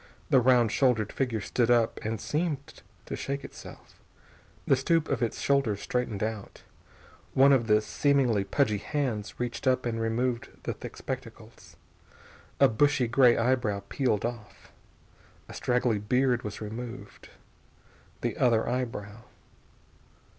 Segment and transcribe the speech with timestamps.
[0.31, 4.01] The round shouldered figure stood up and seemed to shake itself.
[4.65, 6.63] The stoop of its shoulders straightened out.
[7.35, 11.75] One of the seemingly pudgy hands reached up and removed the thick spectacles.
[12.59, 14.71] A bushy gray eyebrow peeled off.
[15.47, 17.29] A straggly beard was removed.
[18.21, 19.25] The other eyebrow....